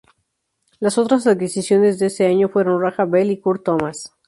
Las 0.79 0.97
otras 0.97 1.27
adquisiciones 1.27 1.99
de 1.99 2.07
este 2.07 2.25
año 2.25 2.49
fueron 2.49 2.81
Raja 2.81 3.05
Bell 3.05 3.29
y 3.29 3.39
Kurt 3.39 3.63
Thomas. 3.63 4.11